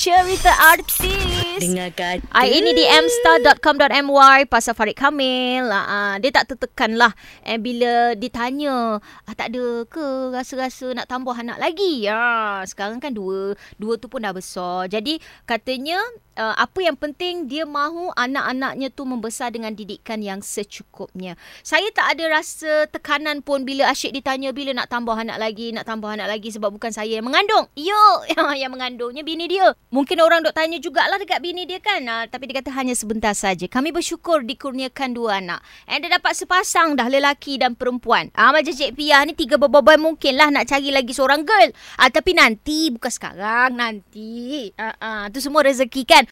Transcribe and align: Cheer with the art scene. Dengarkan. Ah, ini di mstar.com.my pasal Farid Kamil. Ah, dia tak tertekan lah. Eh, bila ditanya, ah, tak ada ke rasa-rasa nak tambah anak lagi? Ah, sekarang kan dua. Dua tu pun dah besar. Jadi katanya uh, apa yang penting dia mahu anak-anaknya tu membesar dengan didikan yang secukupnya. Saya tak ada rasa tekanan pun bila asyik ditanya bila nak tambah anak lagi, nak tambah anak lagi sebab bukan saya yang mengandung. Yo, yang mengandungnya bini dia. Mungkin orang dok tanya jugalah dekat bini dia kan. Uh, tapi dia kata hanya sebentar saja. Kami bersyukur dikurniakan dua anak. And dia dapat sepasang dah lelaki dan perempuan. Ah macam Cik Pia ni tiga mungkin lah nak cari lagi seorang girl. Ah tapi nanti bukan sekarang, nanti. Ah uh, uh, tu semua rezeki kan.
Cheer 0.00 0.24
with 0.24 0.42
the 0.42 0.48
art 0.48 0.90
scene. 0.90 1.29
Dengarkan. 1.60 2.24
Ah, 2.32 2.48
ini 2.48 2.72
di 2.72 2.84
mstar.com.my 2.88 4.48
pasal 4.48 4.72
Farid 4.72 4.96
Kamil. 4.96 5.68
Ah, 5.68 6.16
dia 6.16 6.32
tak 6.32 6.56
tertekan 6.56 6.96
lah. 6.96 7.12
Eh, 7.44 7.60
bila 7.60 8.16
ditanya, 8.16 8.96
ah, 9.28 9.34
tak 9.36 9.52
ada 9.52 9.84
ke 9.84 10.32
rasa-rasa 10.32 10.96
nak 10.96 11.04
tambah 11.04 11.36
anak 11.36 11.60
lagi? 11.60 12.08
Ah, 12.08 12.64
sekarang 12.64 12.96
kan 12.96 13.12
dua. 13.12 13.52
Dua 13.76 14.00
tu 14.00 14.08
pun 14.08 14.24
dah 14.24 14.32
besar. 14.32 14.88
Jadi 14.88 15.20
katanya 15.44 16.00
uh, 16.40 16.54
apa 16.56 16.78
yang 16.80 16.96
penting 16.96 17.44
dia 17.44 17.68
mahu 17.68 18.08
anak-anaknya 18.16 18.88
tu 18.92 19.04
membesar 19.04 19.52
dengan 19.52 19.76
didikan 19.76 20.24
yang 20.24 20.40
secukupnya. 20.40 21.36
Saya 21.60 21.92
tak 21.92 22.16
ada 22.16 22.40
rasa 22.40 22.88
tekanan 22.88 23.44
pun 23.44 23.68
bila 23.68 23.92
asyik 23.92 24.16
ditanya 24.16 24.56
bila 24.56 24.72
nak 24.72 24.88
tambah 24.88 25.12
anak 25.12 25.36
lagi, 25.36 25.76
nak 25.76 25.84
tambah 25.84 26.08
anak 26.08 26.32
lagi 26.32 26.48
sebab 26.48 26.72
bukan 26.72 26.90
saya 26.94 27.20
yang 27.20 27.28
mengandung. 27.28 27.68
Yo, 27.76 28.24
yang 28.62 28.72
mengandungnya 28.72 29.20
bini 29.20 29.44
dia. 29.50 29.76
Mungkin 29.92 30.16
orang 30.24 30.40
dok 30.40 30.56
tanya 30.56 30.80
jugalah 30.80 31.20
dekat 31.20 31.44
bini 31.44 31.49
dia 31.54 31.80
kan. 31.82 32.02
Uh, 32.04 32.24
tapi 32.30 32.50
dia 32.50 32.62
kata 32.62 32.70
hanya 32.76 32.94
sebentar 32.94 33.34
saja. 33.34 33.66
Kami 33.66 33.90
bersyukur 33.90 34.42
dikurniakan 34.46 35.10
dua 35.16 35.42
anak. 35.42 35.60
And 35.90 36.04
dia 36.04 36.14
dapat 36.14 36.38
sepasang 36.38 36.94
dah 36.94 37.10
lelaki 37.10 37.58
dan 37.58 37.74
perempuan. 37.74 38.28
Ah 38.36 38.54
macam 38.54 38.70
Cik 38.70 38.94
Pia 38.94 39.24
ni 39.26 39.34
tiga 39.34 39.56
mungkin 40.00 40.34
lah 40.36 40.48
nak 40.52 40.68
cari 40.70 40.90
lagi 40.94 41.10
seorang 41.10 41.42
girl. 41.42 41.70
Ah 41.98 42.10
tapi 42.12 42.36
nanti 42.36 42.92
bukan 42.94 43.10
sekarang, 43.10 43.74
nanti. 43.74 44.70
Ah 44.76 44.92
uh, 44.92 44.94
uh, 45.00 45.24
tu 45.32 45.40
semua 45.42 45.66
rezeki 45.66 46.02
kan. 46.06 46.24